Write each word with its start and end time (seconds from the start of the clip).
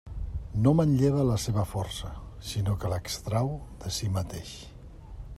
No 0.67 0.71
manlleva 0.77 1.25
la 1.31 1.35
seva 1.43 1.65
força, 1.73 2.09
sinó 2.53 2.73
que 2.85 2.91
l'extrau 2.93 3.51
de 3.83 3.93
si 3.99 4.09
mateix. 4.19 4.55